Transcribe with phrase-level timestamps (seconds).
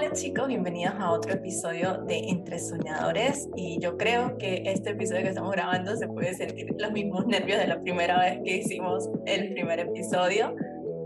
[0.00, 5.22] Hola chicos, bienvenidos a otro episodio de Entre Soñadores y yo creo que este episodio
[5.22, 9.10] que estamos grabando se puede sentir los mismos nervios de la primera vez que hicimos
[9.26, 10.54] el primer episodio,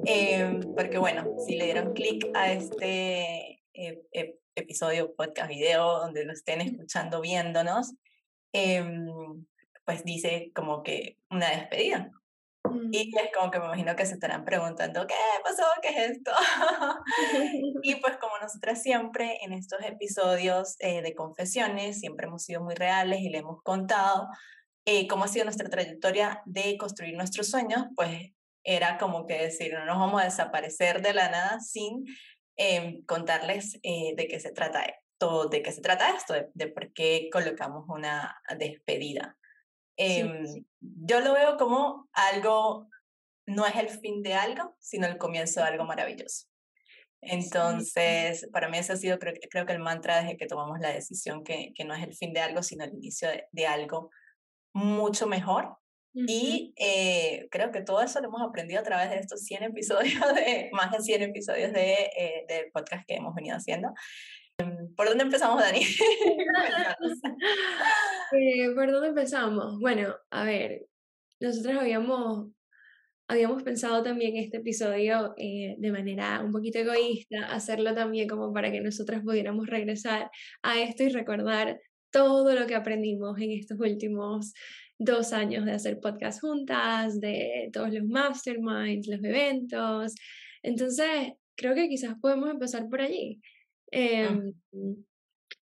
[0.05, 6.35] em, porque bueno, si le dieron clic a este eh, episodio, podcast, video, donde lo
[6.35, 7.95] estén escuchando, viéndonos,
[8.53, 9.07] em,
[9.87, 12.11] pues dice como que una despedida,
[12.91, 15.65] y es como que me imagino que se estarán preguntando, ¿qué pasó?
[15.81, 16.31] ¿Qué es esto?
[17.83, 22.75] y pues como nosotras siempre en estos episodios eh, de confesiones, siempre hemos sido muy
[22.75, 24.29] reales y le hemos contado
[24.85, 28.33] eh, cómo ha sido nuestra trayectoria de construir nuestros sueños, pues
[28.65, 32.05] era como que decir, no nos vamos a desaparecer de la nada sin
[32.57, 36.69] em, contarles eh, de qué se trata esto, de qué se trata esto, de, de
[36.69, 39.37] por qué colocamos una despedida.
[39.97, 42.89] Em, yo lo veo como algo,
[43.47, 46.47] no es el fin de algo, sino el comienzo de algo maravilloso.
[47.23, 50.93] Entonces, para mí ese ha sido, creo, creo que el mantra desde que tomamos la
[50.93, 54.11] decisión que, que no es el fin de algo, sino el inicio de, algo
[54.75, 55.77] mucho mejor.
[56.15, 60.21] Y eh, creo que todo eso lo hemos aprendido a través de estos 100 episodios,
[60.35, 63.95] de, más de 100 episodios de, eh, de podcast que hemos venido haciendo.
[64.59, 65.81] Em, ¿Por dónde empezamos, Dani?
[68.35, 69.79] Eh, ¿Por dónde empezamos?
[69.79, 70.87] Bueno, a ver,
[71.39, 72.49] nosotros habíamos,
[73.29, 78.73] habíamos pensado también este episodio eh, de manera un poquito egoísta, hacerlo también como para
[78.73, 80.31] que nosotros pudiéramos regresar
[80.63, 81.79] a esto y recordar
[82.11, 84.55] todo lo que aprendimos en estos últimos
[84.99, 90.15] dos años de hacer podcast juntas, de todos los masterminds, los eventos.
[90.63, 93.41] Entonces, creo que quizás podemos empezar por allí.
[93.93, 93.99] Ah.
[93.99, 94.55] Em,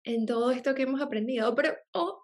[0.03, 2.23] en todo esto que hemos aprendido, pero o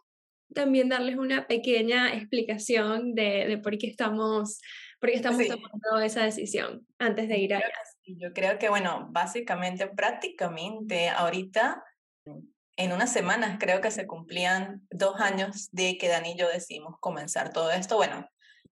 [0.53, 4.61] también darles una pequeña explicación de, de por qué estamos,
[4.99, 7.65] por qué estamos tomando esa decisión antes de ir allá.
[8.05, 11.83] Yo creo que, bueno, básicamente, prácticamente ahorita,
[12.75, 16.95] en unas semanas creo que se cumplían dos años de que Dani y yo decidimos
[16.99, 17.95] comenzar todo esto.
[17.95, 18.27] Bueno,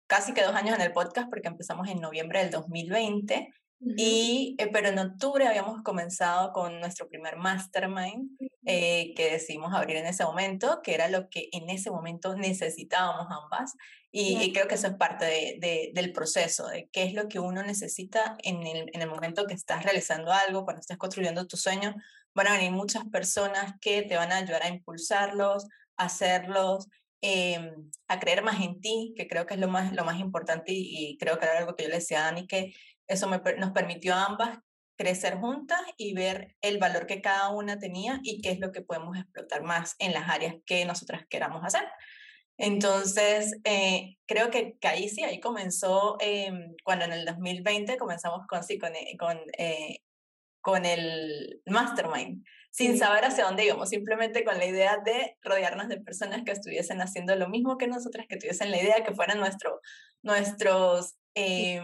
[0.07, 3.49] casi que dos años en el podcast porque empezamos en noviembre del 2020
[3.83, 8.31] y, eh, pero en octubre habíamos comenzado con nuestro primer mastermind
[8.67, 13.27] eh, que decidimos abrir en ese momento, que era lo que en ese momento necesitábamos
[13.31, 13.75] ambas.
[14.13, 17.63] Y, creo que eso es parte de, del proceso, de qué es lo que uno
[17.63, 21.95] necesita en el, en el momento que estás realizando algo, cuando estás construyendo tu sueño.
[22.35, 26.89] Van a venir muchas personas que te van a ayudar a impulsarlos, a hacerlos,
[27.23, 30.73] em, a creer más en ti, que creo que es lo más, lo más importante
[30.73, 32.75] y, y creo que era algo que yo le decía a Dani, que
[33.11, 34.59] eso nos permitió a ambas
[34.97, 38.83] crecer juntas y ver el valor que cada una tenía y qué es lo que
[38.83, 41.89] podemos explotar más en las áreas que nosotras queramos hacer.
[42.59, 48.47] Entonces, eh, creo que, que, ahí sí, ahí comenzó, em, cuando en el 2020 comenzamos
[48.47, 50.01] con, sí, con, eh, con, eh,
[50.61, 55.99] con el mastermind, sin saber hacia dónde íbamos, simplemente con la idea de rodearnos de
[56.03, 59.81] personas que estuviesen haciendo lo mismo que nosotras, que tuviesen la idea, que fueran nuestro,
[60.23, 61.81] nuestros eh,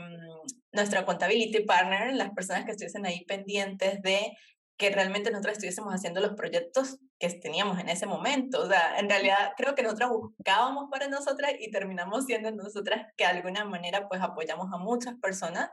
[0.76, 4.36] nuestra accountability partner, las personas que estuviesen ahí pendientes de
[4.76, 8.62] que realmente nosotros estuviésemos haciendo los proyectos que teníamos en ese momento.
[8.62, 13.24] O sea, en realidad creo que nosotras buscábamos para nosotras y terminamos siendo nosotras que
[13.24, 15.70] de alguna manera pues apoyamos a muchas personas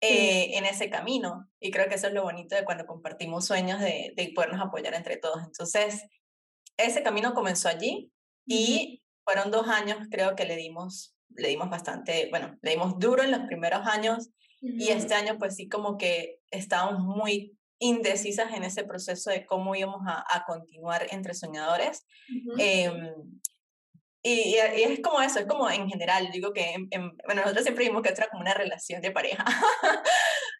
[0.00, 1.48] eh, en ese camino.
[1.60, 4.94] Y creo que eso es lo bonito de cuando compartimos sueños de, de podernos apoyar
[4.94, 5.42] entre todos.
[5.44, 6.06] Entonces,
[6.76, 8.12] ese camino comenzó allí
[8.46, 13.22] y fueron dos años creo que le dimos le dimos bastante, bueno, le dimos duro
[13.22, 14.30] en los primeros años
[14.60, 19.74] y este año pues sí como que estábamos muy indecisas en ese proceso de cómo
[19.74, 22.06] íbamos a, a continuar entre soñadores.
[22.58, 23.14] Em,
[24.22, 26.74] y, y, es como eso, es como en general, digo que,
[27.24, 29.44] bueno, nosotros siempre dijimos que esto era como una relación de pareja.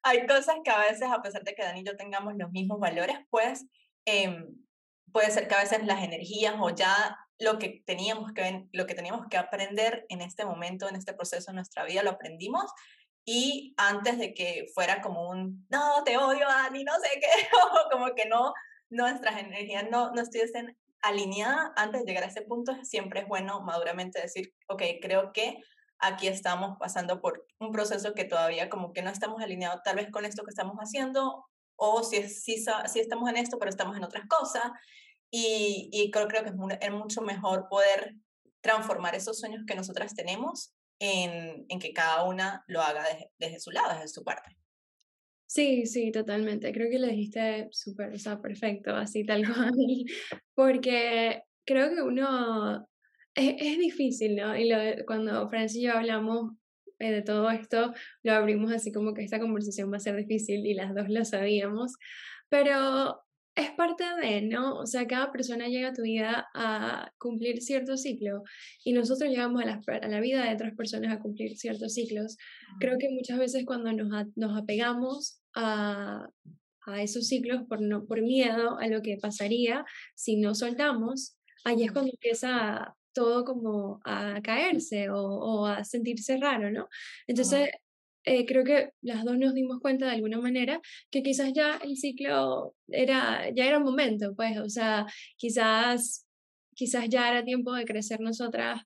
[0.04, 2.78] Hay cosas que a veces, a pesar de que Dani y yo tengamos los mismos
[2.78, 3.66] valores, pues
[4.06, 4.44] eh,
[5.12, 8.94] puede ser que a veces las energías o ya lo que teníamos que, lo que,
[8.94, 12.64] teníamos que aprender en este momento, en este proceso de nuestra vida, lo aprendimos.
[13.24, 17.90] Y antes de que fuera como un, no, te odio, Dani, no sé qué, o
[17.90, 18.52] como que no,
[18.90, 23.60] nuestras energías no, no estuviesen alineadas, antes de llegar a ese punto, siempre es bueno
[23.60, 25.62] maduramente decir, ok, creo que
[25.98, 30.10] aquí estamos pasando por un proceso que todavía como que no estamos alineados tal vez
[30.10, 31.44] con esto que estamos haciendo,
[31.76, 34.64] o si, si, si estamos en esto, pero estamos en otras cosas.
[35.30, 38.14] Y, y creo, creo que es, es, mucho mejor poder
[38.60, 43.60] transformar esos sueños que nosotras tenemos en, en que cada una lo haga desde, desde,
[43.60, 44.56] su lado, desde su parte.
[45.46, 46.72] Sí, sí, totalmente.
[46.72, 49.74] Creo que lo dijiste súper, o sea, perfecto, así tal cual.
[50.54, 52.86] Porque creo que uno
[53.34, 54.56] es, es difícil, ¿no?
[54.56, 54.76] Y lo,
[55.06, 56.52] cuando Francis y yo hablamos
[56.98, 60.66] eh, de todo esto, lo abrimos así como que esta conversación va a ser difícil
[60.66, 61.94] y las dos lo sabíamos.
[62.48, 63.20] Pero
[63.58, 64.76] es parte de, ¿no?
[64.76, 68.44] O sea, cada persona llega a tu vida a cumplir cierto ciclo
[68.84, 72.36] y nosotros llegamos a la, a la vida de otras personas a cumplir ciertos ciclos.
[72.78, 76.28] Creo que muchas veces cuando nos, nos apegamos a,
[76.86, 79.84] a esos ciclos por, no, por miedo a lo que pasaría
[80.14, 86.36] si no soltamos, ahí es cuando empieza todo como a caerse o, o a sentirse
[86.36, 86.88] raro, ¿no?
[87.26, 87.70] Entonces,
[88.28, 90.80] eh, creo que las dos nos dimos cuenta de alguna manera
[91.10, 96.26] que quizás ya el ciclo era, ya era momento, pues, o sea, quizás,
[96.74, 98.82] quizás ya era tiempo de crecer nosotras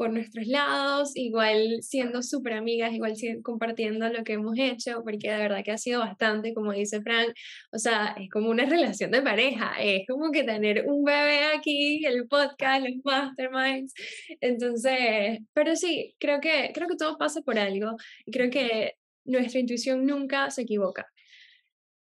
[0.00, 3.12] por nuestros lados, igual siendo súper amigas, igual
[3.42, 7.34] compartiendo lo que hemos hecho, porque de verdad que ha sido bastante, como dice Frank,
[7.70, 12.02] o sea, es como una relación de pareja, es como que tener un bebé aquí,
[12.06, 13.92] el podcast, los masterminds,
[14.40, 17.94] entonces, pero sí, creo que, creo que todo pasa por algo,
[18.24, 18.94] y creo que
[19.26, 21.06] nuestra intuición nunca se equivoca.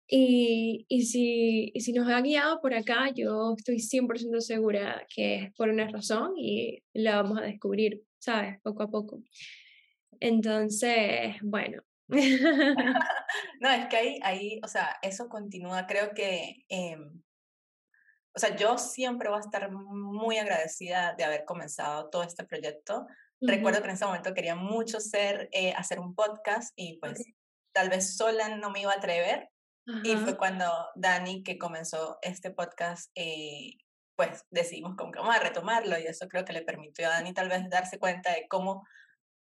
[0.09, 5.37] Y, y, si, y si nos ha guiado por acá, yo estoy 100% segura que
[5.37, 8.61] es por una razón y la vamos a descubrir, ¿sabes?
[8.63, 9.21] Poco a poco.
[10.21, 11.83] Entonces, bueno.
[13.61, 15.87] no, es que ahí, ahí, o sea, eso continúa.
[15.87, 16.97] Creo que, eh,
[18.35, 23.07] o sea, yo siempre voy a estar muy agradecida de haber comenzado todo este proyecto.
[23.41, 27.23] Recuerdo que en ese momento quería mucho ser, eh, hacer un podcast y pues
[27.73, 29.51] tal vez sola no me iba a atrever,
[30.03, 30.65] y fue cuando
[30.97, 33.79] Dani, que comenzó este podcast, eh,
[34.17, 37.33] pues decidimos como que vamos a retomarlo y eso creo que le permitió a Dani
[37.35, 38.87] tal vez darse cuenta de cómo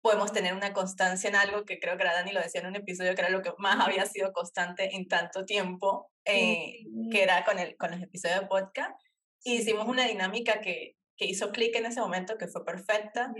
[0.01, 2.75] podemos tener una constancia en algo que creo que era Dani lo decía en un
[2.75, 7.45] episodio que era lo que más había sido constante en tanto tiempo, eh, que era
[7.45, 8.99] con, el, con los episodios de podcast.
[9.43, 13.33] Y hicimos una dinámica que, que hizo clic en ese momento, que fue perfecta.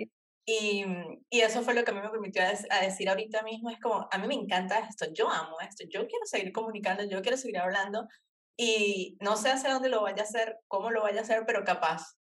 [0.45, 0.85] Y,
[1.29, 4.07] y, eso fue lo que a mí me permitió a, decir ahorita mismo, es como,
[4.11, 7.59] a mí me encanta esto, yo amo esto, yo quiero seguir comunicando, yo quiero seguir
[7.59, 8.07] hablando
[8.57, 11.63] y no sé hacia dónde lo vaya a hacer, cómo lo vaya a hacer, pero
[11.63, 12.17] capaz,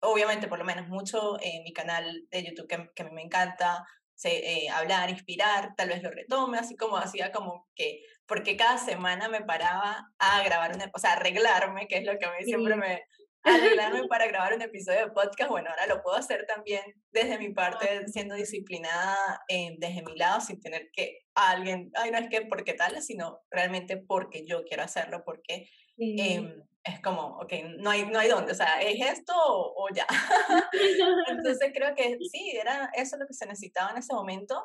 [0.00, 3.22] obviamente por lo menos mucho en mi canal de YouTube que, que a mí me
[3.22, 3.84] encanta
[4.24, 9.28] eh, hablar, inspirar, tal vez lo retome, así como hacía como que, porque cada semana
[9.28, 12.76] me paraba a grabar una, o sea, arreglarme, que es lo que a mí siempre
[12.76, 13.02] me,
[13.42, 17.52] arreglarme para grabar un episodio de podcast, bueno, ahora lo puedo hacer también desde mi
[17.52, 22.42] parte, siendo disciplinada eh, desde mi lado, sin tener que alguien, ay, no es que
[22.42, 25.68] porque tal, sino realmente porque yo quiero hacerlo, porque
[25.98, 30.06] eh, es como, ok, no hay, no hay dónde, o sea, ¿es esto o, ya?
[31.28, 34.64] Entonces creo que sí, era eso lo que se necesitaba en ese momento.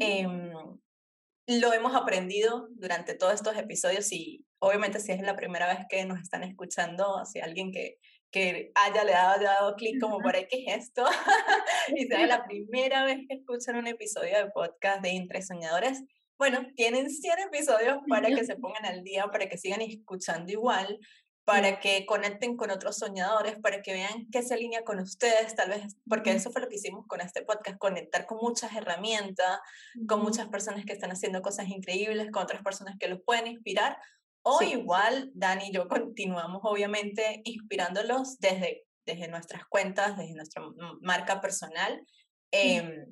[0.00, 0.52] Em,
[1.46, 6.04] lo hemos aprendido durante todos estos episodios y obviamente si es la primera vez que
[6.04, 7.98] nos están escuchando, si alguien que,
[8.30, 11.04] que haya le dado, dado clic como por ¿qué es esto?
[11.96, 16.02] y sea la primera vez que escuchan un episodio de podcast de Entre Soñadores,
[16.38, 20.98] bueno, tienen 100 episodios para que se pongan al día, para que sigan escuchando igual,
[21.44, 25.70] para que conecten con otros soñadores, para que vean qué se alinea con ustedes, tal
[25.70, 29.58] vez, porque eso fue lo que hicimos con este podcast, conectar con muchas herramientas,
[30.08, 33.98] con muchas personas que están haciendo cosas increíbles, con otras personas que los pueden inspirar,
[34.42, 40.62] o igual Dani y yo continuamos obviamente inspirándolos desde, desde nuestras cuentas, desde nuestra
[41.00, 42.00] marca personal.
[42.52, 43.06] Eh,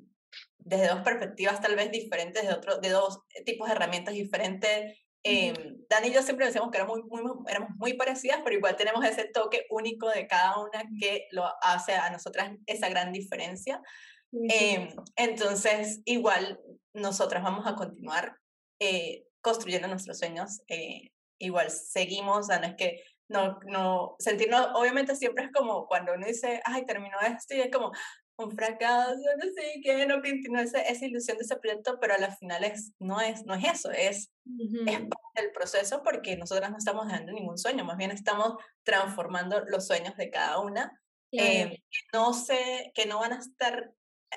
[0.57, 5.53] desde dos perspectivas tal vez diferentes, de, otro, de dos tipos de herramientas diferentes, eh,
[5.89, 9.03] Dani y yo siempre decíamos que éramos muy, muy, éramos muy parecidas, pero igual tenemos
[9.03, 13.81] ese toque único de cada una que lo hace a nosotras esa gran diferencia.
[14.49, 16.59] Eh, entonces, igual
[16.93, 18.37] nosotras vamos a continuar
[18.79, 20.61] eh, construyendo nuestros sueños.
[20.67, 26.13] Eh, igual seguimos, o no es que no, no, sentirnos, obviamente siempre es como cuando
[26.13, 27.91] uno dice, ay, terminó esto y es como,
[28.39, 32.17] un fracaso, no sé qué, no continúa esa, esa, ilusión de ese proyecto, pero a
[32.17, 34.31] la final es, no, es, no es eso, es,
[34.85, 38.53] es parte del proceso porque nosotras no estamos dejando ningún sueño, más bien estamos
[38.83, 40.99] transformando los sueños de cada una,
[41.31, 43.91] eh, no sé, que no van a estar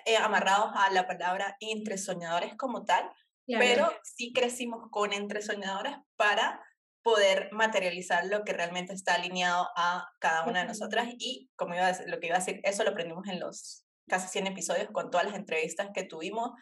[0.05, 3.09] eh, amarrados a la palabra entre soñadores como tal,
[3.47, 6.61] pero sí crecimos con entre soñadores para
[7.03, 11.87] poder materializar lo que realmente está alineado a cada una de nosotras y como iba
[11.87, 14.89] a decir, lo que iba a decir, eso lo aprendimos en los casi 100 episodios
[14.93, 16.53] con todas las entrevistas que tuvimos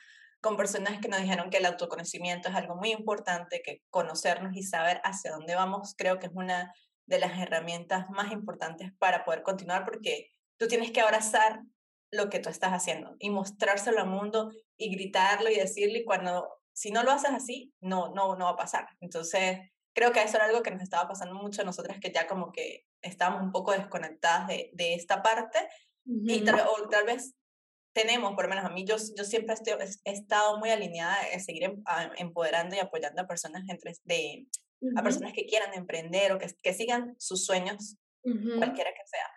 [0.40, 4.62] con personas que nos dijeron que el autoconocimiento es algo muy importante, que conocernos y
[4.62, 6.72] saber hacia dónde vamos, creo que es una
[7.06, 11.60] de las herramientas más importantes para poder continuar, porque tú tienes que abrazar
[12.10, 16.48] lo que tú estás haciendo y mostrárselo al mundo y gritarlo y decirle, y cuando,
[16.72, 18.88] si no lo haces así, no, no, no va a pasar.
[19.00, 19.58] Entonces,
[19.94, 22.52] creo que eso era algo que nos estaba pasando mucho a nosotras, que ya como
[22.52, 25.58] que estábamos un poco desconectadas de, de esta parte,
[26.04, 27.34] y tal, o tal vez
[27.92, 31.40] tenemos, por lo menos a mí, yo, yo siempre estoy, he estado muy alineada en
[31.40, 31.82] seguir em,
[32.16, 34.46] empoderando y apoyando a personas entre, de,
[34.96, 39.30] a personas que quieran emprender o que, que sigan sus sueños, cualquiera que sea.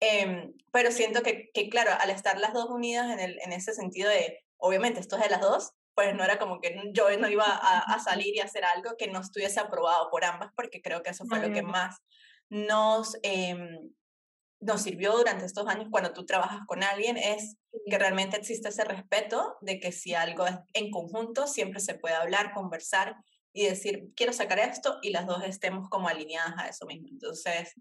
[0.00, 3.74] Em, pero siento que, que, claro, al estar las dos unidas en, el, en ese
[3.74, 5.72] sentido de, obviamente, esto es de las dos,
[6.04, 9.08] pues no era como que yo no iba a, a, salir y hacer algo que
[9.08, 11.98] no estuviese aprobado por ambas, porque creo que eso fue lo que más
[12.48, 13.78] nos, eh,
[14.60, 17.56] nos sirvió durante estos años cuando tú trabajas con alguien, es
[17.88, 22.14] que realmente existe ese respeto de que si algo es en conjunto, siempre se puede
[22.14, 23.16] hablar, conversar
[23.52, 27.08] y decir, quiero sacar esto y las dos estemos como alineadas a eso mismo.
[27.10, 27.74] Entonces,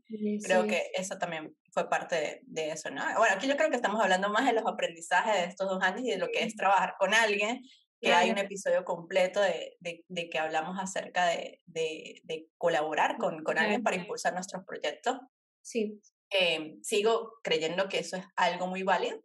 [0.43, 3.03] creo que eso también fue parte de, de, eso, ¿no?
[3.17, 6.01] Bueno, aquí yo creo que estamos hablando más de los aprendizajes de estos dos años
[6.01, 7.61] y de lo que es trabajar con alguien
[8.01, 13.43] que hay un episodio completo de, de, de que hablamos acerca de, de colaborar con,
[13.43, 15.17] con alguien para impulsar nuestros proyectos.
[15.61, 16.01] Sí.
[16.31, 19.19] Eh, sigo creyendo que eso es algo muy válido,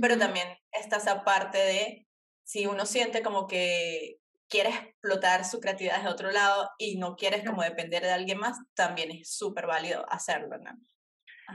[0.00, 2.06] pero también está esa parte de
[2.44, 7.44] si uno siente como que quiere explotar su creatividad desde otro lado y no quieres
[7.44, 10.72] como depender de alguien más, también es súper válido hacerlo, ¿no?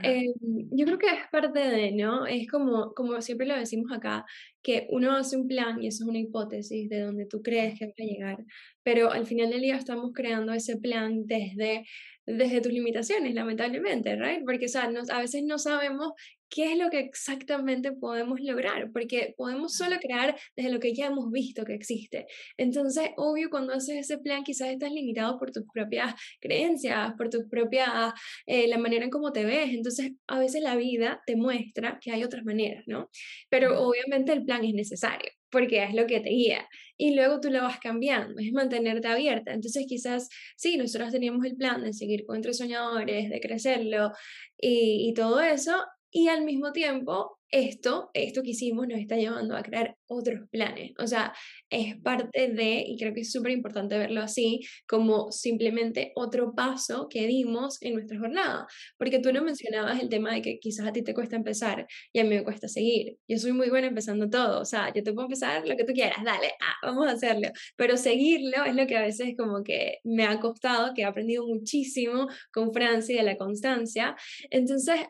[0.02, 0.26] Eh,
[0.70, 2.26] yo creo que es parte de, ¿no?
[2.26, 4.24] Es como, como siempre lo decimos acá,
[4.62, 7.86] que uno hace un plan y eso es una hipótesis de donde tú crees que
[7.86, 8.44] va a llegar,
[8.82, 11.84] pero al final del día estamos creando ese plan desde,
[12.26, 14.42] desde tus limitaciones, lamentablemente, ¿right?
[14.44, 16.12] Porque, o sea, a veces no sabemos
[16.48, 21.06] qué es lo que exactamente podemos lograr, porque podemos solo crear desde lo que ya
[21.06, 22.26] hemos visto que existe.
[22.56, 27.44] Entonces, obvio, cuando haces ese plan, quizás estás limitado por tus propias creencias, por tus
[27.50, 28.12] propias,
[28.46, 29.70] eh, la manera en cómo te ves.
[29.70, 33.10] Entonces, a veces la vida te muestra que hay otras maneras, ¿no?
[33.48, 36.68] Pero obviamente el plan es necesario porque es lo que te guía.
[36.96, 39.52] Y luego tú lo vas cambiando, es mantenerte abierta.
[39.52, 44.12] Entonces quizás, sí, nosotros teníamos el plan de seguir con Entre Soñadores, de crecerlo
[44.58, 49.56] y, y todo eso, y al mismo tiempo, esto, esto que hicimos nos está llevando
[49.56, 50.92] a crear otros planes.
[50.98, 51.32] O sea,
[51.70, 57.08] es parte de, y creo que es súper importante verlo así, como simplemente otro paso
[57.08, 58.66] que dimos en nuestra jornada.
[58.98, 62.20] Porque tú no mencionabas el tema de que quizás a ti te cuesta empezar y
[62.20, 63.16] a mí me cuesta seguir.
[63.26, 64.60] Yo soy muy buena empezando todo.
[64.60, 67.48] O sea, yo te puedo empezar lo que tú quieras, dale, ah, vamos a hacerlo.
[67.76, 71.46] Pero seguirlo es lo que a veces como que me ha costado, que he aprendido
[71.46, 74.16] muchísimo con Francia y de la constancia.
[74.50, 75.00] Entonces,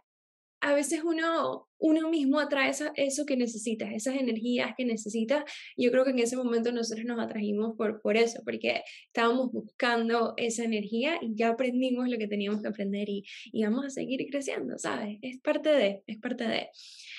[0.60, 5.44] a veces uno, uno mismo atrae eso que necesitas, esas energías que necesitas.
[5.76, 10.34] Yo creo que en ese momento nosotros nos atrajimos por, por eso, porque estábamos buscando
[10.36, 14.26] esa energía y ya aprendimos lo que teníamos que aprender y, y vamos a seguir
[14.30, 15.18] creciendo, ¿sabes?
[15.22, 16.70] Es parte de, es parte de.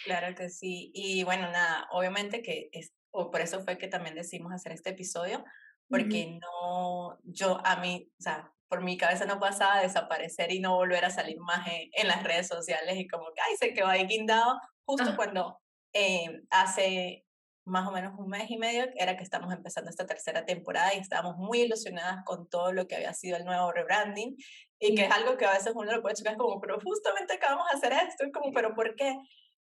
[0.06, 0.92] Claro que sí.
[0.94, 4.90] Y bueno, nada, obviamente que es, o por eso fue que también decidimos hacer este
[4.90, 5.44] episodio,
[5.88, 10.76] porque no, yo a mí, o sea, por mi cabeza no pasaba desaparecer y no
[10.76, 14.06] volver a salir más en, las redes sociales y como que, ay, se quedó ahí
[14.06, 15.16] guindado justo ah.
[15.16, 15.60] cuando
[15.94, 17.26] eh, hace
[17.66, 21.00] más o menos un mes y medio era que estamos empezando esta tercera temporada y
[21.00, 24.36] estábamos muy ilusionadas con todo lo que había sido el nuevo rebranding
[24.80, 27.68] y que es algo que a veces uno lo puede chocar como, pero justamente acabamos
[27.70, 29.14] de hacer esto, y como, pero ¿por qué?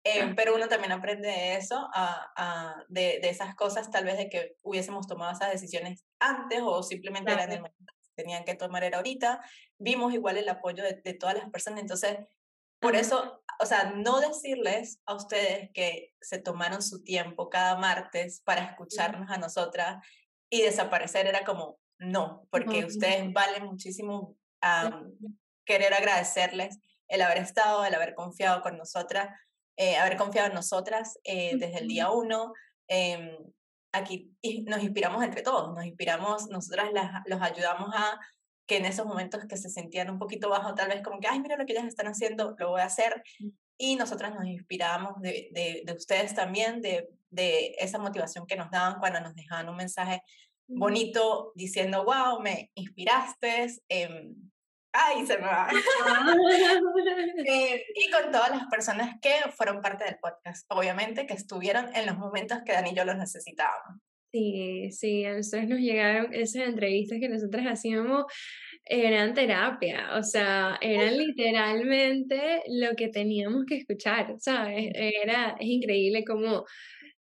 [0.03, 0.33] Eh, ah.
[0.37, 4.57] pero uno también aprende de eso, a, de, de, esas cosas tal vez de que
[4.63, 8.99] hubiésemos tomado esas decisiones antes o simplemente eran en el momento tenían que tomar era
[8.99, 9.41] ahorita.
[9.79, 12.19] Vimos igual el apoyo de, de todas las personas, entonces,
[12.81, 18.41] por eso, o sea, no decirles a ustedes que se tomaron su tiempo cada martes
[18.45, 20.05] para escucharnos a nosotras
[20.51, 24.37] y desaparecer era como, no, porque ustedes valen muchísimo
[25.65, 26.79] querer agradecerles
[27.09, 29.29] el haber estado, el haber confiado con nosotras,
[29.77, 32.53] eh, haber confiado en nosotras eh, desde el día uno.
[32.89, 33.39] Eh,
[33.95, 34.33] aquí
[34.67, 38.19] nos inspiramos entre todos, nos inspiramos, nosotras las, los ayudamos a
[38.67, 41.41] que en esos momentos que se sentían un poquito bajo, tal vez como que, ay,
[41.41, 43.23] mira lo que ellas están haciendo, lo voy a hacer.
[43.39, 43.49] Mm.
[43.77, 48.71] Y nosotras nos inspiramos de, de, de ustedes también, de, de esa motivación que nos
[48.71, 50.23] daban cuando nos dejaban un mensaje
[50.67, 54.29] bonito diciendo, wow, me inspiraste, eh,
[54.97, 55.69] ¡Ay, se me va!
[57.47, 62.07] Eh, y con todas las personas que fueron parte del podcast, obviamente, que estuvieron en
[62.07, 64.01] los momentos que Dani y yo los necesitábamos.
[64.33, 68.25] Sí, sí, a nosotros nos llegaron esas entrevistas que nosotros hacíamos,
[68.85, 74.91] eran terapia, o sea, eran literalmente lo que teníamos que escuchar, ¿sabes?
[74.95, 76.65] Era, es increíble como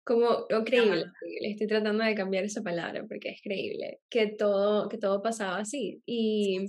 [0.06, 1.06] como increíble,
[1.42, 6.02] estoy tratando de cambiar esa palabra porque es creíble que todo que todo pasaba así
[6.06, 6.66] y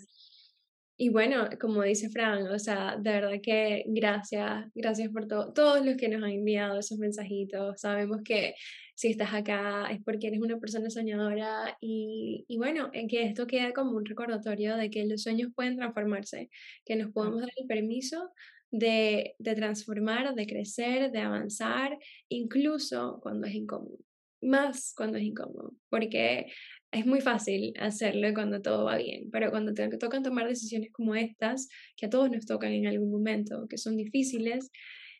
[0.96, 5.84] y bueno, como dice Fran, o sea, de verdad que gracias, gracias por todo, todos
[5.84, 7.80] los que nos han enviado esos mensajitos.
[7.80, 8.54] Sabemos que
[8.94, 13.46] si estás acá es porque eres una persona soñadora y, y bueno, en que esto
[13.48, 16.48] queda como un recordatorio de que los sueños pueden transformarse,
[16.84, 18.32] que nos podemos dar el permiso
[18.70, 21.98] de, de transformar, de crecer, de avanzar,
[22.28, 23.98] incluso cuando es incómodo,
[24.42, 26.52] más cuando es incómodo, porque
[26.94, 31.16] es muy fácil hacerlo cuando todo va bien, pero cuando te tocan tomar decisiones como
[31.16, 34.70] estas, que a todos nos tocan en algún momento, que son difíciles,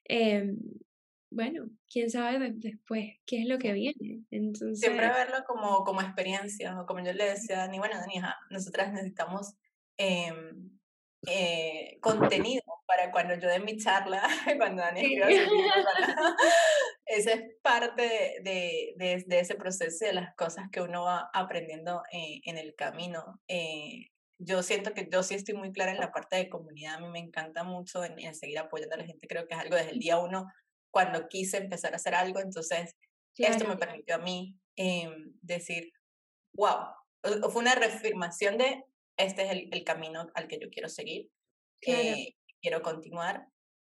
[0.05, 0.57] em,
[1.31, 4.23] bueno, quién sabe después qué es lo que viene.
[4.31, 4.79] Entonces...
[4.79, 8.93] Siempre verlo como, como experiencia, o como yo le decía a Dani, bueno, Dani, nosotras
[8.93, 9.55] necesitamos
[9.97, 10.71] em,
[11.27, 14.23] eh, contenido para cuando yo dé mi charla,
[14.59, 15.27] cuando Dani escriba
[17.07, 18.03] Esa es parte
[18.43, 22.75] de, de, de, ese proceso de las cosas que uno va aprendiendo eh, en el
[22.75, 23.41] camino.
[23.47, 24.09] Eh,
[24.39, 27.09] yo siento que yo sí estoy muy clara en la parte de comunidad, a mí
[27.09, 29.93] me encanta mucho en, en seguir apoyando a la gente, creo que es algo desde
[29.93, 30.47] el día uno
[30.91, 32.95] cuando quise empezar a hacer algo, entonces
[33.37, 35.93] esto me permitió a mí em, decir,
[36.55, 36.87] wow,
[37.51, 38.85] fue una reafirmación de
[39.17, 41.29] este es el, el, camino al que yo quiero seguir,
[41.83, 43.47] eh, quiero continuar.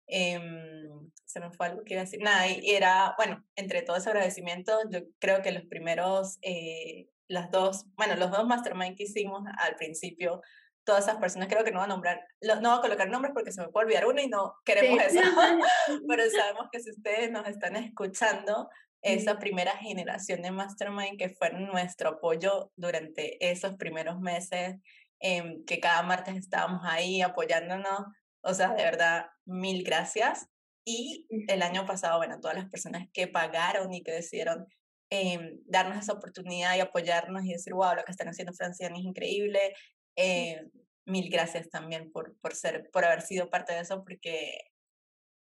[0.06, 2.20] Em, se me fue algo que iba a decir.
[2.20, 7.50] Nada, y era, bueno, entre todos ese agradecimiento, yo creo que los primeros, eh, las
[7.50, 10.40] dos, bueno, los dos mastermind que hicimos al principio,
[10.84, 13.52] todas esas personas, creo que no voy a nombrar, no voy a colocar nombres porque
[13.52, 15.20] se me puede olvidar uno y no queremos eso,
[16.08, 18.68] pero sabemos que si ustedes nos están escuchando,
[19.04, 24.76] esa primera generación de Mastermind que fue nuestro apoyo durante esos primeros meses,
[25.20, 28.06] eh, que cada martes estábamos ahí apoyándonos,
[28.44, 30.46] o sea, de verdad, mil gracias.
[30.86, 34.66] Y el año pasado, bueno, todas las personas que pagaron y que decidieron
[35.10, 39.04] eh, darnos esa oportunidad y apoyarnos y decir, wow, lo que están haciendo Franciana es
[39.04, 39.74] increíble,
[40.16, 40.60] eh,
[41.06, 44.72] mil gracias también por, por, ser, por haber sido parte de eso, porque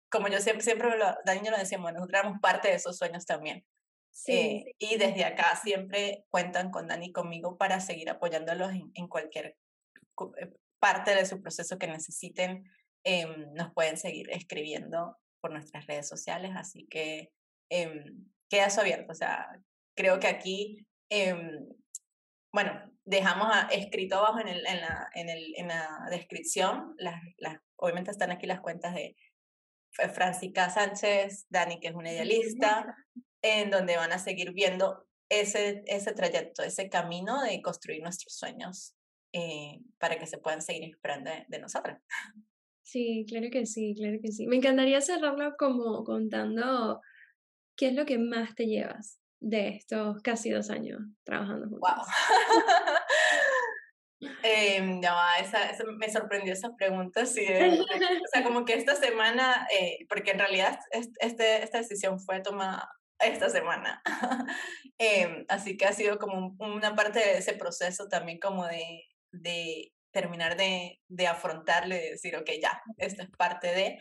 [0.10, 3.66] como yo siempre, siempre lo, Daniel lo decíamos, nosotros éramos parte de esos sueños también.
[4.28, 9.08] Eh, y desde acá siempre cuentan con Dani y conmigo para seguir apoyándolos en, en
[9.08, 9.56] cualquier
[10.40, 12.64] eh, parte de su proceso que necesiten.
[13.04, 17.32] Eh, nos pueden seguir escribiendo por nuestras redes sociales, así que
[17.70, 18.04] eh,
[18.50, 19.12] queda eso abierto.
[19.12, 19.48] O sea,
[19.96, 21.66] creo que aquí em,
[22.52, 27.58] bueno, dejamos escrito abajo en, el, en, la, en, el, en la descripción, las, las,
[27.76, 29.16] obviamente están aquí las cuentas de
[29.92, 32.96] Francisca Sánchez, Dani, que es una idealista,
[33.42, 38.96] en donde van a seguir viendo ese, ese trayecto, ese camino de construir nuestros sueños
[39.34, 42.02] eh, para que se puedan seguir inspirando de, de nosotras.
[42.92, 44.48] Sí, claro que sí, claro que sí.
[44.48, 47.02] Me encantaría cerrarlo como contando
[47.78, 51.82] qué es lo que más te llevas de estos casi dos años trabajando juntos?
[51.82, 52.06] ¡Wow!
[54.44, 59.68] eh, ya, esa, esa, me sorprendió esa pregunta, sí, o sea, como que esta semana,
[59.72, 60.80] eh, porque en realidad
[61.22, 64.02] este, esta decisión fue tomada esta semana,
[64.98, 69.94] eh, así que ha sido como una parte de ese proceso también como de, de
[70.12, 74.00] terminar de, de afrontarle, de decir, ok, ya, esto es parte de,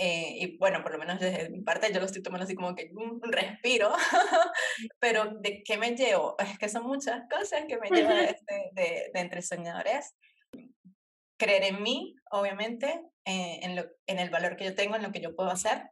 [0.00, 2.76] eh, y bueno, por lo menos desde mi parte yo lo estoy tomando así como
[2.76, 3.92] que un respiro,
[5.00, 6.36] pero ¿de qué me llevo?
[6.38, 10.14] Es que son muchas cosas que me llevan de, este, de, de entre soñadores.
[11.36, 15.10] Creer en mí, obviamente, eh, en, lo, en el valor que yo tengo, en lo
[15.10, 15.90] que yo puedo hacer,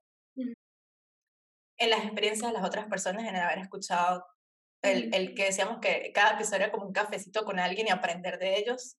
[1.78, 4.24] en las experiencias de las otras personas, en el haber escuchado
[4.82, 8.38] el, el que decíamos que cada episodio era como un cafecito con alguien y aprender
[8.38, 8.96] de ellos.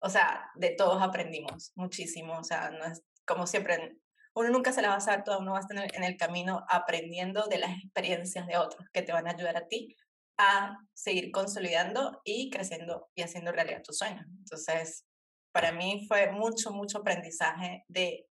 [0.00, 2.38] O sea, de todos aprendimos muchísimo.
[2.38, 3.98] O sea, no es como siempre
[4.36, 6.64] uno nunca se la va a saber toda, uno va a estar en el camino
[6.68, 9.96] aprendiendo de las experiencias de otros que te van a ayudar a ti
[10.38, 14.26] a seguir consolidando y creciendo y haciendo realidad tus sueños.
[14.38, 15.06] Entonces,
[15.52, 18.26] para mí fue mucho, mucho aprendizaje de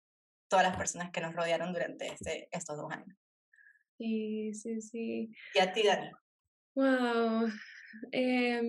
[0.49, 3.15] todas las personas que nos rodearon durante este, estos dos años.
[3.99, 5.29] Sí, sí, sí.
[5.53, 6.09] ¿Y a ti, Dani?
[6.73, 7.47] Wow.
[8.11, 8.61] Eh,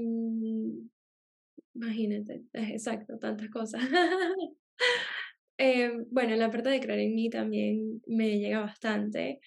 [1.75, 3.83] imagínate, exacto, tantas cosas.
[5.59, 9.39] Eh, bueno, la parte de creer en mí también me llega bastante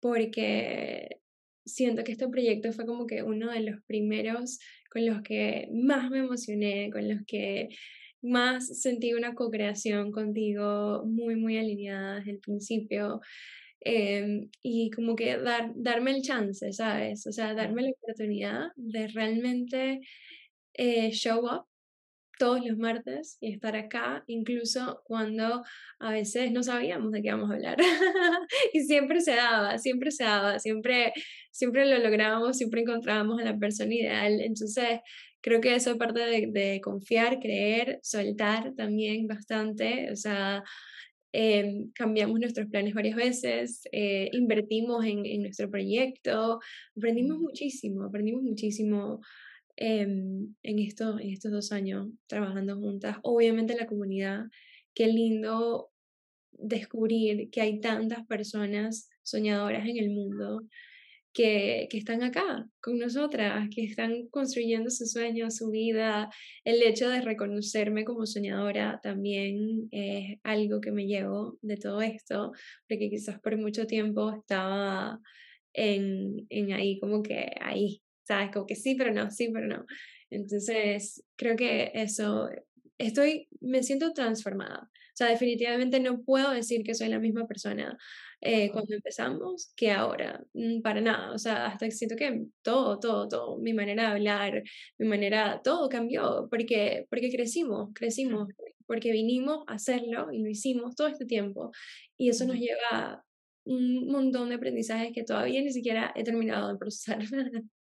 [0.00, 1.20] porque
[1.64, 4.58] siento que este proyecto fue como que uno de los primeros
[4.90, 7.68] con los que más me emocioné, con los que
[8.22, 13.20] más sentí una co-creación contigo muy, muy alineada desde el principio.
[13.82, 17.26] Eh, y como que dar, darme el chance, ¿sabes?
[17.26, 20.00] O sea, darme la oportunidad de realmente
[20.74, 21.66] eh, show up
[22.40, 25.62] todos los martes y estar acá, incluso cuando
[25.98, 27.76] a veces no sabíamos de qué íbamos a hablar.
[28.72, 31.12] y siempre se daba, siempre se daba, siempre,
[31.50, 34.40] siempre lo lográbamos, siempre encontrábamos a la persona ideal.
[34.40, 35.00] Entonces,
[35.42, 40.10] creo que eso es parte de, de confiar, creer, soltar también bastante.
[40.10, 40.64] O sea,
[41.34, 46.58] eh, cambiamos nuestros planes varias veces, eh, invertimos en, en, nuestro proyecto,
[46.96, 49.20] aprendimos muchísimo, aprendimos muchísimo
[49.80, 53.16] en, esto, en estos dos años trabajando juntas.
[53.22, 54.44] Obviamente la comunidad,
[54.94, 55.90] qué lindo
[56.52, 60.62] descubrir que hay tantas personas soñadoras en el mundo
[61.32, 66.28] que, que, están acá con nosotras, que están construyendo su sueño, su vida.
[66.64, 72.52] El hecho de reconocerme como soñadora también es algo que me llevo de todo esto,
[72.88, 75.20] porque quizás por mucho tiempo estaba
[75.72, 78.50] en, en ahí como que ahí, ¿sabes?
[78.52, 79.86] Como que sí, pero no, sí, pero no.
[80.30, 82.48] Entonces, creo que eso,
[82.98, 84.88] estoy, me siento transformada.
[84.92, 87.98] O sea, definitivamente no puedo decir que soy la misma persona
[88.40, 93.28] eh, cuando empezamos que ahora, mm, para nada, o sea, hasta siento que todo, todo,
[93.28, 94.62] todo, mi manera de hablar,
[94.98, 98.48] mi manera, todo cambió, porque, porque crecimos, crecimos,
[98.86, 101.72] porque vinimos a hacerlo y lo hicimos todo este tiempo,
[102.16, 103.24] y eso nos lleva
[103.64, 107.18] un montón de aprendizajes que todavía ni siquiera he terminado de procesar.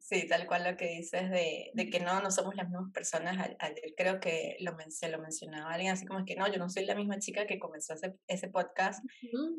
[0.00, 3.38] Sí, tal cual lo que dices de, de que no, no somos las mismas personas.
[3.58, 6.68] Ayer creo que lo, se lo mencionaba alguien, así como es que no, yo no
[6.68, 9.02] soy la misma chica que comenzó ese, ese podcast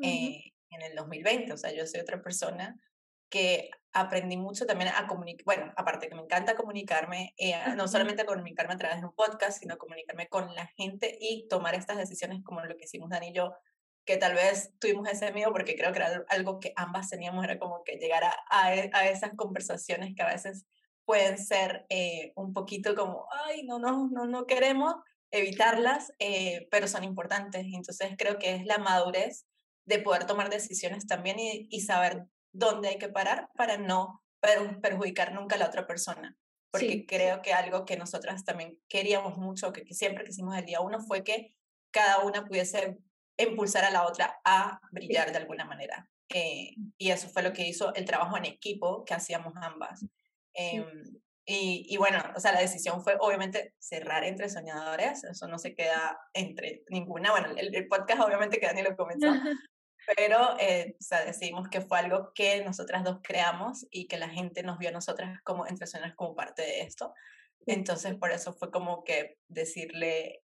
[0.04, 2.80] eh, en el 2020, o sea, yo soy otra persona
[3.30, 8.22] que aprendí mucho también a comunicar, bueno, aparte que me encanta comunicarme, eh, no solamente
[8.22, 11.98] a comunicarme a través de un podcast, sino comunicarme con la gente y tomar estas
[11.98, 13.54] decisiones como lo que hicimos Dani y yo
[14.06, 17.58] que tal vez tuvimos ese miedo porque creo que era algo que ambas teníamos, era
[17.58, 20.66] como que llegar a, a, e, esas conversaciones que a veces
[21.06, 24.96] pueden ser eh, un poquito como, ay, no, no, no, no queremos
[25.32, 27.66] evitarlas, eh, pero son importantes.
[27.66, 29.46] Entonces creo que es la madurez
[29.86, 34.24] de poder tomar decisiones también y, y saber dónde hay que parar para no
[34.82, 36.38] perjudicar nunca a la otra persona.
[36.72, 40.82] Porque creo que algo que nosotras también queríamos mucho, que, que siempre quisimos el día
[40.82, 41.56] uno, fue que
[41.90, 42.98] cada una pudiese
[43.38, 46.08] impulsar a la otra a brillar de alguna manera.
[46.30, 50.06] Eh, y eso fue lo que hizo el trabajo en equipo que hacíamos ambas.
[50.54, 50.86] Em,
[51.46, 55.76] y, y, bueno, o sea, la decisión fue obviamente cerrar entre soñadores, eso no se
[55.76, 59.28] queda entre ninguna, bueno, el, podcast obviamente que Dani lo comenzó,
[60.18, 64.30] pero eh, o sea, decidimos que fue algo que nosotras dos creamos y que la
[64.30, 67.14] gente nos vio a nosotras como entre soñadores como parte de esto.
[67.68, 70.45] Entonces, por eso fue como que decirle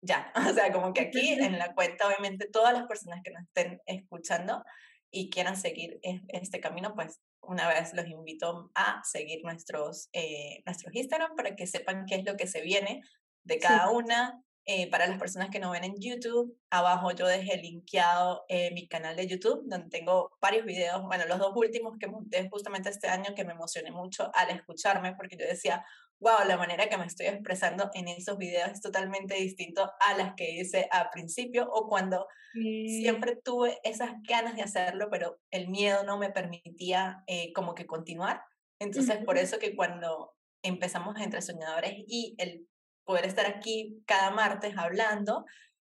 [0.00, 3.42] ya, o sea, como que aquí en la cuenta, obviamente, todas las personas que nos
[3.42, 4.62] estén escuchando
[5.10, 10.94] y quieran seguir este camino, pues una vez los invito a seguir nuestros, eh, nuestros
[10.94, 13.02] Instagram para que sepan qué es lo que se viene
[13.44, 14.42] de cada una.
[14.70, 18.86] Eh, para las personas que no ven en YouTube, abajo yo dejé linkeado eh, mi
[18.86, 23.08] canal de YouTube, donde tengo varios videos, bueno, los dos últimos que monté justamente este
[23.08, 25.86] año, que me emocioné mucho al escucharme, porque yo decía,
[26.20, 30.34] wow, la manera que me estoy expresando en esos videos es totalmente distinto a las
[30.34, 36.02] que hice al principio o cuando siempre tuve esas ganas de hacerlo, pero el miedo
[36.02, 38.42] no me permitía eh, como que continuar.
[38.80, 42.66] Entonces, por eso que cuando empezamos Entre Soñadores y el
[43.04, 45.44] poder estar aquí cada martes hablando,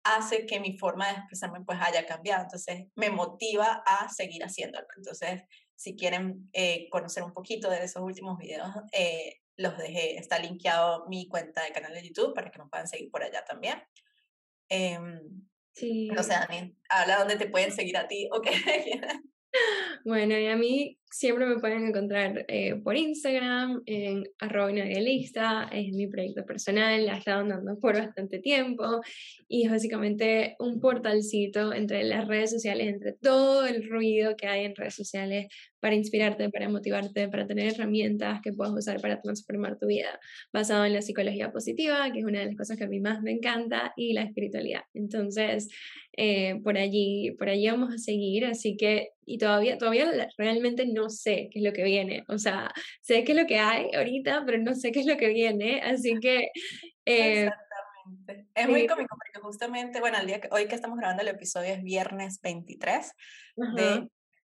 [0.04, 2.42] hace que mi forma de expresarme pues haya cambiado.
[2.42, 4.86] Entonces, me motiva a seguir haciéndolo.
[4.96, 5.42] Entonces,
[5.76, 11.06] si quieren eh, conocer un poquito de esos últimos videos, eh, los dejé, está linkeado
[11.08, 13.82] mi cuenta de canal de YouTube para que me puedan seguir por allá también.
[14.70, 14.98] Eh,
[15.72, 16.08] sí.
[16.08, 18.52] No sé, Dani, habla dónde te pueden seguir a ti o qué
[20.04, 25.92] Bueno, y a mí siempre me pueden encontrar eh, por Instagram, en arroba lista, es
[25.92, 29.00] mi proyecto personal, ha estado andando por bastante tiempo
[29.48, 34.64] y es básicamente un portalcito entre las redes sociales, entre todo el ruido que hay
[34.64, 35.46] en redes sociales
[35.80, 40.18] para inspirarte, para motivarte, para tener herramientas que puedas usar para transformar tu vida,
[40.52, 43.22] basado en la psicología positiva, que es una de las cosas que a mí más
[43.22, 44.82] me encanta, y la espiritualidad.
[44.94, 45.68] Entonces,
[46.16, 50.97] eh, por allí, por allí vamos a seguir, así que, y todavía, todavía realmente no
[51.08, 54.44] sé qué es lo que viene, o sea, sé qué es lo que hay ahorita,
[54.44, 56.50] pero no sé qué es lo que viene, así que...
[57.04, 58.46] Eh, Exactamente.
[58.54, 61.72] Es muy cómico porque justamente, bueno, el día que, hoy que estamos grabando el episodio
[61.72, 63.12] es viernes 23
[63.76, 64.08] de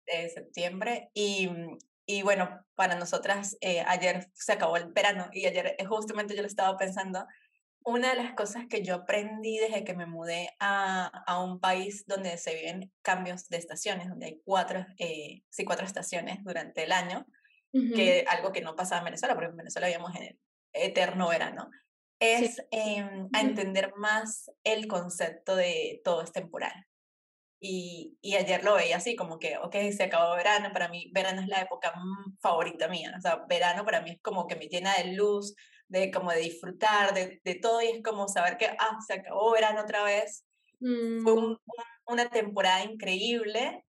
[0.06, 1.50] de septiembre y,
[2.06, 6.42] y bueno, para nosotras eh, ayer se acabó el verano y ayer eh, justamente yo
[6.42, 7.26] lo estaba pensando,
[7.86, 12.04] una de las cosas que yo aprendí desde que me mudé a, a un país
[12.06, 16.92] donde se viven cambios de estaciones, donde hay cuatro, eh, sí, cuatro estaciones durante el
[16.92, 17.24] año,
[17.94, 20.40] que algo que no pasaba en Venezuela, porque en Venezuela vivíamos en el
[20.72, 21.68] eterno verano,
[22.18, 26.72] es em, a entender más el concepto de todo es temporal.
[27.60, 31.40] Y, y, ayer lo veía así, como que, ok, se acabó verano, para mí verano
[31.40, 31.92] es la época
[32.40, 35.54] favorita mía, o sea, verano para mí es como que me llena de luz,
[35.88, 39.52] de como de disfrutar de, de todo y es como saber que, ah, se acabó
[39.52, 40.44] verano otra vez.
[40.78, 41.58] Fue mm.
[42.06, 43.84] una temporada increíble,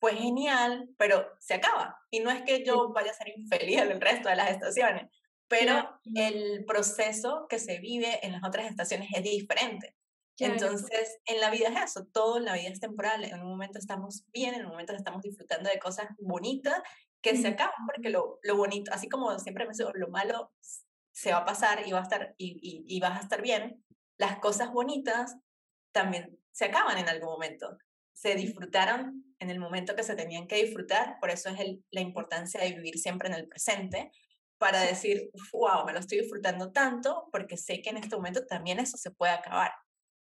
[0.00, 1.98] fue genial, pero se acaba.
[2.10, 5.10] Y no es que yo vaya a ser infeliz en el resto de las estaciones,
[5.48, 9.94] pero el proceso que se vive en las otras estaciones es diferente.
[10.38, 13.78] Entonces, en la vida es eso, todo en la vida es temporal, en un momento
[13.78, 16.82] estamos bien, en un momento estamos disfrutando de cosas bonitas
[17.22, 20.52] que se acaban, porque lo, lo bonito, así como siempre me digo, lo malo
[21.16, 23.82] se va a pasar y, va a estar, y, y, y vas a estar bien,
[24.18, 25.34] las cosas bonitas
[25.90, 27.78] también se acaban en algún momento.
[28.14, 32.02] Se disfrutaron en el momento que se tenían que disfrutar, por eso es el, la
[32.02, 34.10] importancia de vivir siempre en el presente,
[34.58, 38.78] para decir, wow, me lo estoy disfrutando tanto, porque sé que en este momento también
[38.78, 39.72] eso se puede acabar.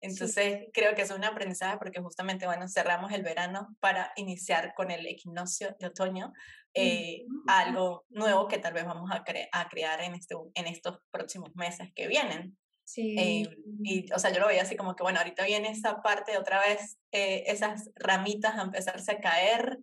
[0.06, 4.92] Entonces, creo que es un aprendizaje porque justamente, bueno, cerramos el verano para iniciar con
[4.92, 6.32] el equinoccio de otoño,
[6.74, 11.56] eh, algo nuevo que tal vez vamos a, a crear en, este, en estos próximos
[11.56, 12.58] meses que vienen.
[12.84, 13.16] Sí.
[13.18, 16.38] Eh, y, o sea, yo lo veía así como que, bueno, ahorita viene esa parte
[16.38, 19.80] otra vez, eh, esas ramitas a empezarse a caer,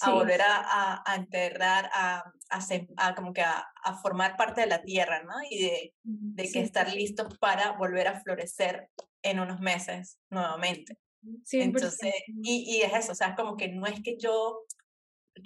[0.00, 2.32] a volver a, a, enterrar, a,
[2.96, 3.64] a, como que a,
[4.02, 5.34] formar parte de la tierra, ¿no?
[5.50, 8.88] Y de, de que estar listos para volver a florecer
[9.22, 10.98] en unos meses nuevamente.
[11.52, 14.64] Entonces, y, y es eso, o sea, como que no es que yo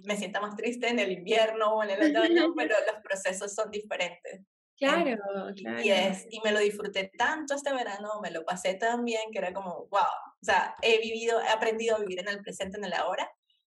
[0.04, 3.70] me sienta más triste en el invierno o en el otoño, pero los procesos son
[3.70, 4.42] diferentes.
[4.78, 5.16] Claro,
[5.54, 5.80] claro.
[5.82, 9.38] Y, es, y me lo disfruté tanto este verano, me lo pasé tan bien que
[9.38, 12.84] era como, wow, o sea, he vivido, he aprendido a vivir en el presente, en
[12.84, 13.30] el ahora,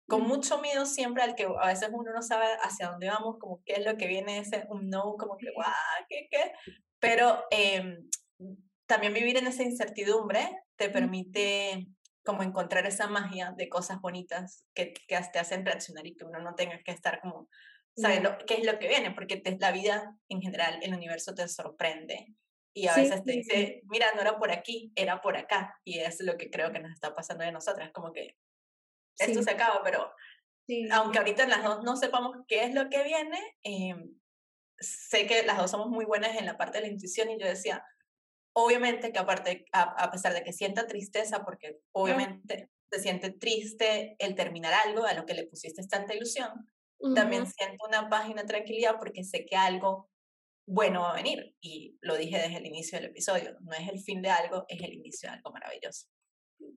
[0.07, 3.63] con mucho miedo siempre al que a veces uno no sabe hacia dónde vamos, como
[3.65, 5.65] qué es lo que viene, ese un no, como que, wow,
[6.09, 6.53] qué, qué.
[6.99, 7.99] Pero eh,
[8.87, 11.87] también vivir en esa incertidumbre te permite
[12.25, 16.41] como encontrar esa magia de cosas bonitas que, que te hacen reaccionar y que uno
[16.41, 17.49] no tenga que estar como
[17.97, 21.47] sabiendo qué es lo que viene, porque te, la vida en general, el universo te
[21.49, 22.35] sorprende
[22.75, 26.21] y a veces te dice, mira, no era por aquí, era por acá, y es
[26.21, 28.37] lo que creo que nos está pasando de nosotras, como que
[29.19, 30.13] esto se acaba, pero
[30.93, 33.95] aunque ahorita las dos no sepamos qué es lo que viene, eh,
[34.79, 37.47] sé que las dos somos muy buenas en la parte de la intuición y yo
[37.47, 37.85] decía,
[38.55, 44.35] obviamente que aparte, a, pesar de que sienta tristeza, porque obviamente se siente triste el
[44.35, 46.51] terminar algo a lo que le pusiste tanta ilusión,
[47.15, 50.09] también siento una página de tranquilidad porque sé que algo
[50.67, 51.57] bueno va a venir.
[51.61, 54.81] Y lo dije desde el inicio del episodio, no es el fin de algo, es
[54.81, 56.07] el inicio de algo maravilloso.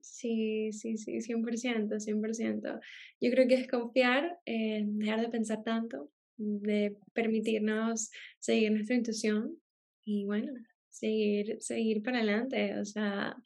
[0.00, 2.80] Sí, sí, sí, 100%, 100%.
[3.20, 9.56] Yo creo que es confiar, en dejar de pensar tanto, de permitirnos seguir nuestra intuición
[10.04, 10.52] y bueno,
[10.90, 13.36] seguir, seguir para adelante, o sea,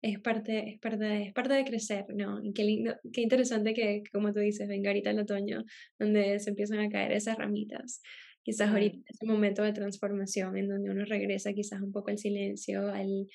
[0.00, 2.42] es parte, es parte, es parte de crecer, ¿no?
[2.42, 5.64] Y qué lindo, qué interesante que, como tú dices, venga ahorita el otoño,
[5.98, 8.00] donde se empiezan a caer esas ramitas.
[8.42, 12.18] Quizás ahorita es un momento de transformación en donde uno regresa quizás un poco al
[12.18, 13.28] silencio, al,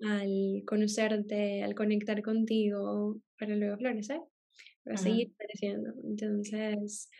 [0.00, 4.20] al conocerte, al conectar contigo, para luego florecer,
[4.84, 5.92] para seguir creciendo.
[6.04, 7.10] Entonces...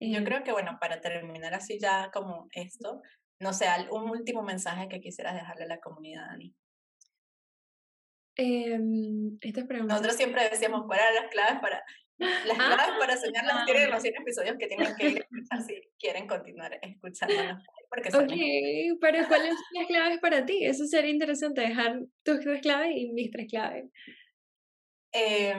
[0.00, 3.02] Yo eh creo que, bueno, para terminar así ya como esto,
[3.38, 6.54] no sé, un último mensaje que quisieras dejarle a la comunidad, Dani.
[8.36, 8.78] Eh,
[9.40, 9.94] esta pregunta.
[9.94, 11.84] Nosotros siempre decíamos cuáles eran las claves para
[12.18, 15.20] las ah, claves para soñar las tienen los 100 episodios que tienen que ir a
[15.20, 17.62] escuchar si quieren continuar escuchándonos.
[17.92, 20.64] Porque ok, pero ¿cuáles son las claves para ti?
[20.64, 23.90] Eso sería interesante, dejar tus tres claves y mis tres claves.
[25.12, 25.54] Eh,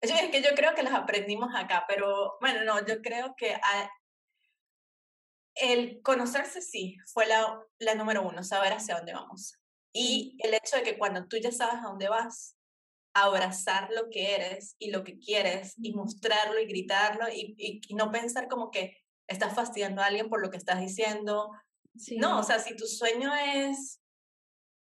[0.00, 3.54] es que yo creo que las aprendimos acá, pero bueno, no, yo creo que
[5.56, 9.60] el conocerse sí fue la, la número uno, saber hacia dónde vamos.
[9.92, 12.56] Y el hecho de que cuando tú ya sabes a dónde vas,
[13.12, 18.10] abrazar lo que eres y lo que quieres y mostrarlo y gritarlo y, y, no
[18.10, 18.99] pensar como que
[19.30, 21.50] estás fastidiando a alguien por lo que estás diciendo.
[22.18, 24.00] No, o sea, si tu sueño es,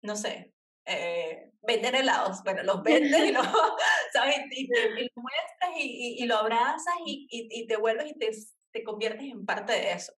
[0.03, 0.53] no sé,
[0.87, 3.43] eh, vender helados, bueno, los vendes y lo,
[4.13, 4.41] ¿sabes?
[4.51, 8.31] Y, te, lo muestras y, y, lo abrazas y, y, te vuelves y te,
[8.73, 10.13] te conviertes en parte de eso.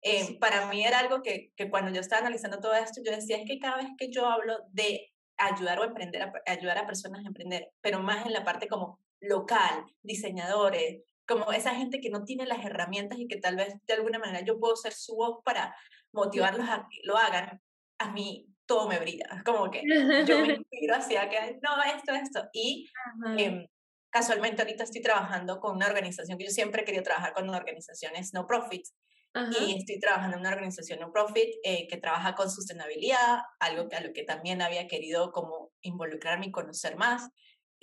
[0.00, 3.36] Eh, para mí era algo que, que, cuando yo estaba analizando todo esto, yo decía,
[3.36, 7.24] es que cada vez que yo hablo de ayudar o emprender, a, ayudar a personas
[7.24, 12.24] a emprender, pero más en la parte como local, diseñadores, como esa gente que no
[12.24, 15.40] tiene las herramientas y que tal vez de alguna manera yo puedo ser su voz
[15.44, 15.74] para
[16.12, 17.60] motivarlos a que lo hagan,
[17.98, 19.82] a mí todo me brilla, como que
[20.26, 22.88] yo me inspiro hacia que, no, esto, esto, y
[23.36, 23.68] eh,
[24.10, 28.32] casualmente ahorita estoy trabajando con una organización que yo siempre he querido trabajar con organizaciones
[28.34, 28.94] no profits,
[29.34, 33.96] y estoy trabajando en una organización no profit eh, que trabaja con sostenibilidad, algo que,
[33.96, 37.30] a lo que también había querido como involucrarme y conocer más.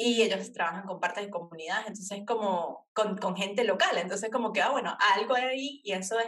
[0.01, 4.53] Y ellos trabajan con partes de comunidades, entonces como con, con gente local, entonces como
[4.53, 6.27] que, ah, bueno, algo ahí y eso es,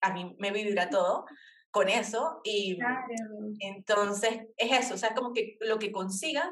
[0.00, 1.26] a mí me vibra todo
[1.70, 2.78] con eso y
[3.58, 6.50] entonces es eso, o sea, como que lo que consiga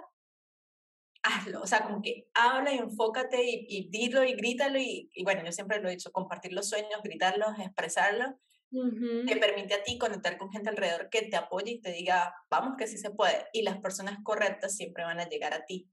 [1.22, 5.24] hazlo, o sea, como que habla y enfócate y, y dilo y grítalo y, y,
[5.24, 8.35] bueno, yo siempre lo he dicho, compartir los sueños, gritarlos, expresarlos
[8.70, 12.76] te permite a ti conectar con gente alrededor que te apoye y te diga, vamos
[12.76, 13.46] que sí se puede.
[13.52, 15.90] Y las personas correctas siempre van a llegar a ti.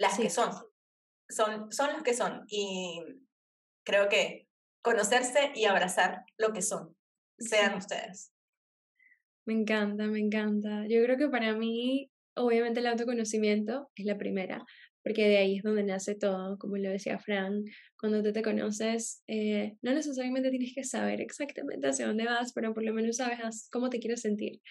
[0.00, 0.50] Las que son,
[1.28, 2.44] son, son los que son.
[2.48, 3.02] Y
[3.84, 4.48] creo que
[4.80, 6.96] conocerse y abrazar lo que son,
[7.38, 8.32] sean ustedes.
[9.44, 10.86] Me encanta, me encanta.
[10.88, 14.64] Yo creo que para mí, obviamente el autoconocimiento es la primera,
[15.02, 17.64] porque de ahí es donde nace todo, como lo decía Fran,
[17.98, 22.72] cuando tú te conoces, eh, no necesariamente tienes que saber exactamente hacia dónde vas, pero
[22.72, 24.62] por lo menos sabes cómo te quieres sentir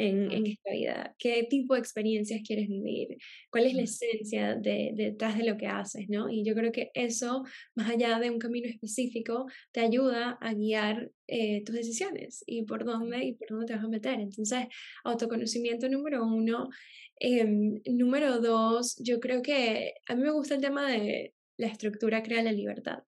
[0.00, 3.18] en, en, esta vida, qué tipo de experiencias quieres vivir,
[3.50, 6.30] cuál es la esencia de, detrás de lo que haces, ¿no?
[6.30, 11.10] Y yo creo que eso, más allá de un camino específico, te ayuda a guiar
[11.26, 14.20] eh, tus decisiones y por dónde y por dónde te vas a meter.
[14.20, 14.66] Entonces,
[15.04, 16.70] autoconocimiento número uno.
[17.16, 22.22] Em, número dos, yo creo que a mí me gusta el tema de la estructura
[22.22, 23.02] crea la libertad.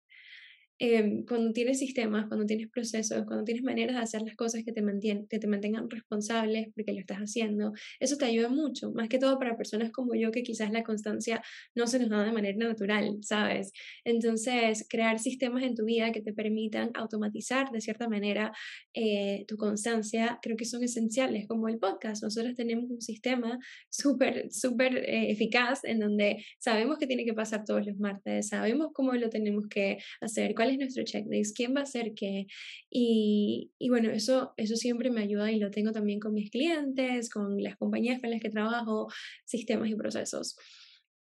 [0.84, 4.72] Em, cuando tienes sistemas, cuando tienes procesos, cuando tienes maneras de hacer las cosas que
[4.72, 9.08] te, mantienen, que te mantengan responsables porque lo estás haciendo, eso te ayuda mucho, más
[9.08, 11.40] que todo para personas como yo que quizás la constancia
[11.76, 13.70] no se nos da de manera natural, ¿sabes?
[14.04, 18.52] Entonces, crear sistemas en tu vida que te permitan automatizar de cierta manera
[18.92, 22.24] eh, tu constancia, creo que son esenciales, como el podcast.
[22.24, 23.56] Nosotros tenemos un sistema
[23.88, 28.88] súper, súper eh, eficaz en donde sabemos que tiene que pasar todos los martes, sabemos
[28.92, 32.46] cómo lo tenemos que hacer, cuál nuestro checklist, quién va a hacer qué.
[32.90, 37.30] Y, y, bueno, eso, eso siempre me ayuda y lo tengo también con mis clientes,
[37.30, 39.08] con las compañías con las que trabajo,
[39.44, 40.56] sistemas y procesos.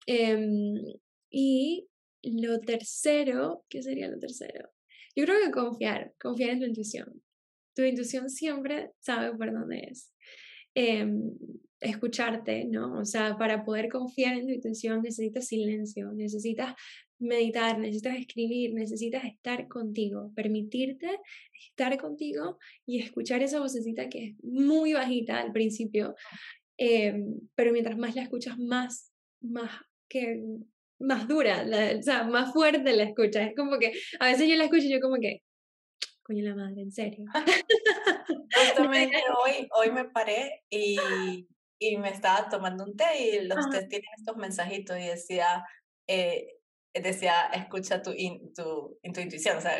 [0.05, 0.75] Em,
[1.29, 1.87] y
[2.23, 4.69] lo tercero, ¿qué sería lo tercero?
[5.15, 7.21] Yo creo que confiar, confiar en tu intuición.
[7.75, 10.13] Tu intuición siempre sabe por dónde es.
[10.75, 11.37] Em,
[11.79, 12.99] escucharte, ¿no?
[12.99, 16.75] O sea, para poder confiar en tu intuición necesitas silencio, necesitas
[17.19, 21.19] meditar, necesitas escribir, necesitas estar contigo, permitirte
[21.53, 26.15] estar contigo y escuchar esa vocecita que es muy bajita al principio,
[26.77, 29.69] em, pero mientras más la escuchas, más, más,
[30.07, 30.41] que,
[30.99, 31.65] más dura,
[31.97, 33.49] o sea, más fuerte la escuchas.
[33.49, 35.41] Es como que a veces yo la escucho y yo como que,
[36.23, 37.25] coño la madre, en serio.
[38.67, 40.97] Justamente hoy, hoy me paré y,
[41.79, 45.65] y me estaba tomando un té y los tés tienen estos mensajitos y decía,
[46.07, 46.58] eh,
[46.93, 48.13] decía, escucha tu,
[48.55, 49.77] tu, intuición, o sea,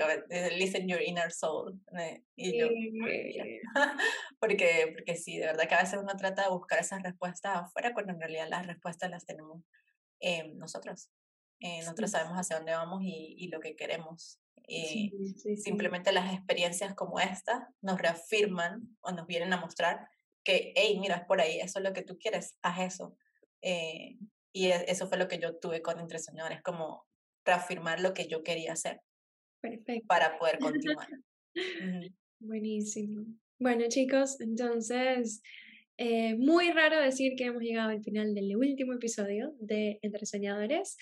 [0.56, 1.80] listen your inner soul.
[2.36, 2.68] Y yo,
[4.40, 7.94] porque, porque sí, de verdad que a veces uno trata de buscar esas respuestas afuera,
[7.94, 9.64] cuando en realidad las respuestas las tenemos
[10.20, 11.10] eh, nosotros.
[11.62, 14.40] Eh, nosotros sabemos hacia dónde vamos y, y lo que queremos.
[14.68, 15.12] Y
[15.58, 20.08] simplemente las experiencias como esta nos reafirman o nos vienen a mostrar
[20.44, 23.18] que, hey, mira, es por ahí, eso es lo que tú quieres, haz eso.
[23.62, 24.18] Eh,
[24.54, 27.06] y e, eso fue lo que yo tuve con Entre Soñadores, como
[27.46, 29.02] reafirmar lo que yo quería hacer
[29.62, 30.08] Perfecto.
[30.08, 31.08] para poder continuar.
[32.40, 33.26] Buenísimo.
[33.60, 35.42] Bueno, chicos, entonces,
[35.98, 40.98] eh, muy raro decir que hemos llegado al final del último episodio de Entre Soñadores.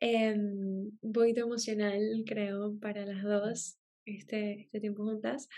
[0.00, 5.48] Eh, un poquito emocional, creo, para las dos este, este tiempo juntas.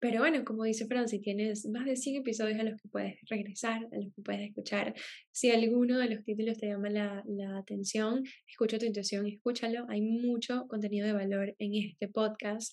[0.00, 3.18] Pero bueno, como dice Fran, si tienes más de 100 episodios a los que puedes
[3.28, 4.94] regresar, a los que puedes escuchar,
[5.32, 9.86] si alguno de los títulos te llama la, la atención, escucha tu intuición, escúchalo.
[9.88, 12.72] Hay mucho contenido de valor en este podcast.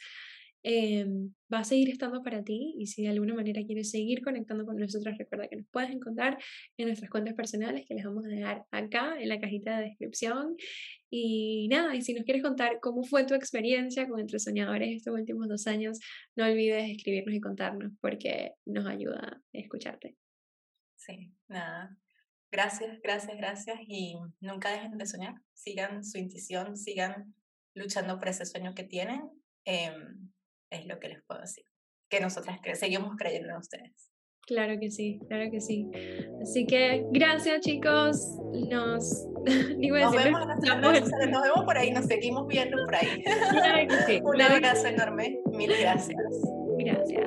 [0.67, 1.05] Eh,
[1.53, 4.77] va a seguir estando para ti y si de alguna manera quieres seguir conectando con
[4.77, 6.39] nosotros, recuerda que nos puedes encontrar
[6.75, 10.55] en nuestras cuentas personales que les vamos a dejar acá en la cajita de descripción.
[11.11, 15.13] Y nada, y si nos quieres contar cómo fue tu experiencia con Entre Soñadores estos
[15.13, 15.99] últimos dos años,
[16.35, 20.15] no olvides escribirnos y contarnos porque nos ayuda a escucharte.
[20.95, 21.95] Sí, nada.
[22.51, 25.35] Gracias, gracias, gracias y nunca dejen de soñar.
[25.53, 27.35] Sigan su intuición, sigan
[27.75, 29.29] luchando por ese sueño que tienen.
[29.65, 29.93] Eh,
[30.75, 31.65] es lo que les puedo decir.
[32.09, 34.11] Que nosotras seguimos creyendo en ustedes.
[34.47, 35.89] Claro que sí, claro que sí.
[36.41, 38.37] Así que gracias chicos.
[38.69, 43.23] Nos, nos, vemos, nos vemos por ahí, nos seguimos viendo por ahí.
[43.23, 44.21] Claro que sí.
[44.23, 45.39] Un abrazo enorme.
[45.51, 46.19] Mil gracias.
[46.77, 47.25] Gracias.